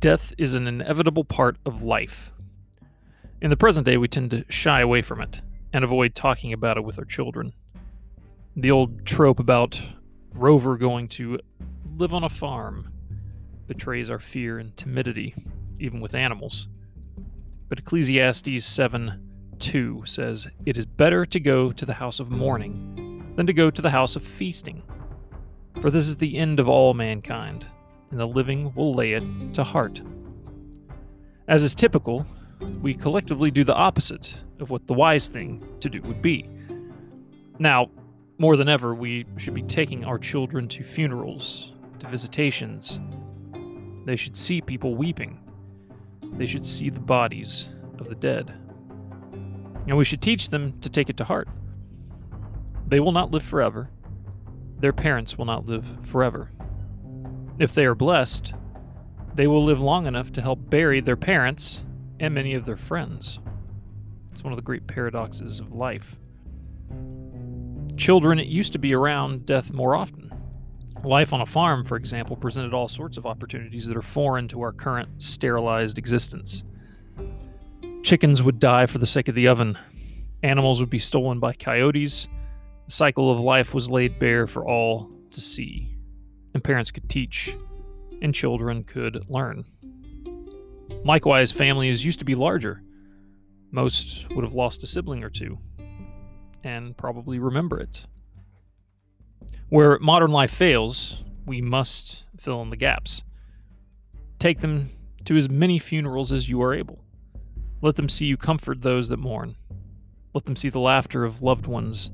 Death 0.00 0.32
is 0.38 0.54
an 0.54 0.66
inevitable 0.66 1.24
part 1.24 1.58
of 1.66 1.82
life. 1.82 2.32
In 3.42 3.50
the 3.50 3.56
present 3.56 3.84
day, 3.84 3.98
we 3.98 4.08
tend 4.08 4.30
to 4.30 4.46
shy 4.48 4.80
away 4.80 5.02
from 5.02 5.20
it 5.20 5.42
and 5.74 5.84
avoid 5.84 6.14
talking 6.14 6.54
about 6.54 6.78
it 6.78 6.84
with 6.84 6.98
our 6.98 7.04
children. 7.04 7.52
The 8.56 8.70
old 8.70 9.04
trope 9.04 9.38
about 9.38 9.78
Rover 10.32 10.78
going 10.78 11.08
to 11.08 11.38
live 11.98 12.14
on 12.14 12.24
a 12.24 12.30
farm 12.30 12.90
betrays 13.66 14.08
our 14.08 14.18
fear 14.18 14.58
and 14.58 14.74
timidity, 14.74 15.34
even 15.78 16.00
with 16.00 16.14
animals. 16.14 16.68
But 17.68 17.80
Ecclesiastes 17.80 18.64
7 18.64 19.28
2 19.58 20.02
says, 20.06 20.48
It 20.64 20.78
is 20.78 20.86
better 20.86 21.26
to 21.26 21.38
go 21.38 21.72
to 21.72 21.84
the 21.84 21.92
house 21.92 22.20
of 22.20 22.30
mourning 22.30 23.34
than 23.36 23.46
to 23.46 23.52
go 23.52 23.70
to 23.70 23.82
the 23.82 23.90
house 23.90 24.16
of 24.16 24.22
feasting. 24.22 24.82
For 25.82 25.90
this 25.90 26.06
is 26.06 26.16
the 26.16 26.38
end 26.38 26.58
of 26.58 26.70
all 26.70 26.94
mankind, 26.94 27.66
and 28.10 28.18
the 28.18 28.26
living 28.26 28.72
will 28.74 28.92
lay 28.92 29.12
it 29.12 29.24
to 29.54 29.64
heart. 29.64 30.00
As 31.48 31.62
is 31.62 31.74
typical, 31.74 32.26
we 32.82 32.94
collectively 32.94 33.50
do 33.50 33.64
the 33.64 33.74
opposite 33.74 34.36
of 34.60 34.70
what 34.70 34.86
the 34.86 34.94
wise 34.94 35.28
thing 35.28 35.66
to 35.80 35.88
do 35.88 36.00
would 36.02 36.22
be. 36.22 36.48
Now, 37.58 37.90
more 38.38 38.56
than 38.56 38.68
ever, 38.68 38.94
we 38.94 39.26
should 39.36 39.54
be 39.54 39.62
taking 39.62 40.04
our 40.04 40.18
children 40.18 40.68
to 40.68 40.82
funerals, 40.82 41.72
to 41.98 42.08
visitations. 42.08 42.98
They 44.06 44.16
should 44.16 44.36
see 44.36 44.60
people 44.60 44.94
weeping. 44.94 45.38
They 46.34 46.46
should 46.46 46.64
see 46.64 46.90
the 46.90 47.00
bodies 47.00 47.68
of 47.98 48.08
the 48.08 48.14
dead. 48.14 48.54
And 49.86 49.96
we 49.96 50.04
should 50.04 50.22
teach 50.22 50.48
them 50.48 50.78
to 50.80 50.88
take 50.88 51.10
it 51.10 51.16
to 51.18 51.24
heart. 51.24 51.48
They 52.86 53.00
will 53.00 53.12
not 53.12 53.30
live 53.30 53.42
forever. 53.42 53.90
Their 54.78 54.92
parents 54.92 55.36
will 55.36 55.44
not 55.44 55.66
live 55.66 55.86
forever. 56.02 56.50
If 57.60 57.74
they 57.74 57.84
are 57.84 57.94
blessed, 57.94 58.54
they 59.34 59.46
will 59.46 59.62
live 59.62 59.82
long 59.82 60.06
enough 60.06 60.32
to 60.32 60.40
help 60.40 60.70
bury 60.70 61.02
their 61.02 61.14
parents 61.14 61.84
and 62.18 62.32
many 62.32 62.54
of 62.54 62.64
their 62.64 62.78
friends. 62.78 63.38
It's 64.32 64.42
one 64.42 64.54
of 64.54 64.56
the 64.56 64.62
great 64.62 64.86
paradoxes 64.86 65.60
of 65.60 65.70
life. 65.70 66.16
Children 67.98 68.38
used 68.38 68.72
to 68.72 68.78
be 68.78 68.94
around 68.94 69.44
death 69.44 69.74
more 69.74 69.94
often. 69.94 70.32
Life 71.04 71.34
on 71.34 71.42
a 71.42 71.46
farm, 71.46 71.84
for 71.84 71.98
example, 71.98 72.34
presented 72.34 72.72
all 72.72 72.88
sorts 72.88 73.18
of 73.18 73.26
opportunities 73.26 73.86
that 73.86 73.96
are 73.96 74.00
foreign 74.00 74.48
to 74.48 74.62
our 74.62 74.72
current 74.72 75.20
sterilized 75.20 75.98
existence. 75.98 76.64
Chickens 78.02 78.42
would 78.42 78.58
die 78.58 78.86
for 78.86 78.96
the 78.96 79.06
sake 79.06 79.28
of 79.28 79.34
the 79.34 79.48
oven, 79.48 79.76
animals 80.42 80.80
would 80.80 80.88
be 80.88 80.98
stolen 80.98 81.38
by 81.38 81.52
coyotes, 81.52 82.26
the 82.86 82.90
cycle 82.90 83.30
of 83.30 83.38
life 83.38 83.74
was 83.74 83.90
laid 83.90 84.18
bare 84.18 84.46
for 84.46 84.66
all 84.66 85.10
to 85.30 85.42
see, 85.42 85.89
and 86.60 86.64
parents 86.64 86.90
could 86.90 87.08
teach, 87.08 87.56
and 88.20 88.34
children 88.34 88.84
could 88.84 89.24
learn. 89.30 89.64
Likewise, 91.06 91.50
families 91.50 92.04
used 92.04 92.18
to 92.18 92.24
be 92.26 92.34
larger. 92.34 92.82
Most 93.70 94.26
would 94.34 94.44
have 94.44 94.52
lost 94.52 94.82
a 94.82 94.86
sibling 94.86 95.24
or 95.24 95.30
two, 95.30 95.58
and 96.62 96.94
probably 96.98 97.38
remember 97.38 97.80
it. 97.80 98.04
Where 99.70 99.98
modern 100.00 100.32
life 100.32 100.50
fails, 100.50 101.24
we 101.46 101.62
must 101.62 102.24
fill 102.38 102.60
in 102.60 102.68
the 102.68 102.76
gaps. 102.76 103.22
Take 104.38 104.60
them 104.60 104.90
to 105.24 105.34
as 105.38 105.48
many 105.48 105.78
funerals 105.78 106.30
as 106.30 106.50
you 106.50 106.60
are 106.60 106.74
able. 106.74 107.02
Let 107.80 107.96
them 107.96 108.10
see 108.10 108.26
you 108.26 108.36
comfort 108.36 108.82
those 108.82 109.08
that 109.08 109.16
mourn. 109.16 109.56
Let 110.34 110.44
them 110.44 110.56
see 110.56 110.68
the 110.68 110.78
laughter 110.78 111.24
of 111.24 111.40
loved 111.40 111.66
ones 111.66 112.10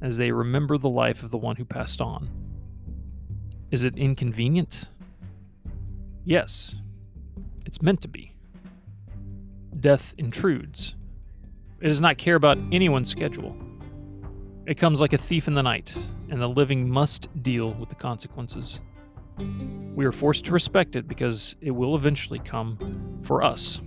as 0.00 0.18
they 0.18 0.30
remember 0.30 0.78
the 0.78 0.88
life 0.88 1.24
of 1.24 1.32
the 1.32 1.38
one 1.38 1.56
who 1.56 1.64
passed 1.64 2.00
on. 2.00 2.47
Is 3.70 3.84
it 3.84 3.96
inconvenient? 3.98 4.86
Yes, 6.24 6.76
it's 7.66 7.82
meant 7.82 8.00
to 8.02 8.08
be. 8.08 8.32
Death 9.80 10.14
intrudes. 10.18 10.94
It 11.80 11.86
does 11.86 12.00
not 12.00 12.18
care 12.18 12.34
about 12.34 12.58
anyone's 12.72 13.10
schedule. 13.10 13.56
It 14.66 14.76
comes 14.76 15.00
like 15.00 15.12
a 15.12 15.18
thief 15.18 15.48
in 15.48 15.54
the 15.54 15.62
night, 15.62 15.92
and 16.30 16.40
the 16.40 16.48
living 16.48 16.88
must 16.88 17.28
deal 17.42 17.72
with 17.74 17.88
the 17.88 17.94
consequences. 17.94 18.80
We 19.94 20.04
are 20.04 20.12
forced 20.12 20.44
to 20.46 20.52
respect 20.52 20.96
it 20.96 21.06
because 21.06 21.54
it 21.60 21.70
will 21.70 21.94
eventually 21.94 22.38
come 22.40 23.20
for 23.22 23.42
us. 23.42 23.80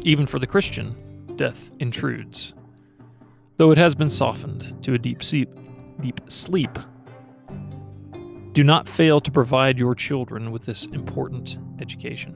Even 0.00 0.26
for 0.26 0.38
the 0.38 0.46
Christian, 0.46 1.34
death 1.36 1.70
intrudes, 1.78 2.54
though 3.56 3.70
it 3.70 3.78
has 3.78 3.94
been 3.94 4.10
softened 4.10 4.82
to 4.82 4.94
a 4.94 4.98
deep 4.98 5.22
sleep. 5.22 5.50
Deep 6.00 6.20
sleep. 6.28 6.78
Do 8.58 8.64
not 8.64 8.88
fail 8.88 9.20
to 9.20 9.30
provide 9.30 9.78
your 9.78 9.94
children 9.94 10.50
with 10.50 10.66
this 10.66 10.86
important 10.86 11.58
education. 11.80 12.34